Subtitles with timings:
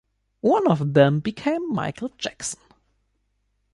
[0.39, 2.59] One of them became Michael Jackson.